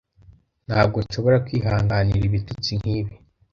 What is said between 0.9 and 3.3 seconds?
nshobora kwihanganira ibitutsi nkibi.